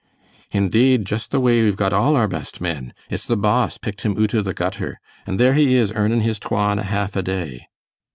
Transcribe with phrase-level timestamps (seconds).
[0.49, 2.95] "Indeed, just the way we've got all our best men.
[3.11, 6.39] It's the boss picked him oot o' the gutter, and there he is earnin' his
[6.39, 7.67] twa and a half a day."